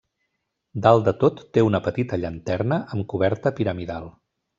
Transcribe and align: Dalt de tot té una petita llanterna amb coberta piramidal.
Dalt 0.85 1.09
de 1.09 1.11
tot 1.23 1.43
té 1.57 1.63
una 1.67 1.81
petita 1.87 2.19
llanterna 2.21 2.79
amb 2.97 3.07
coberta 3.15 3.53
piramidal. 3.61 4.09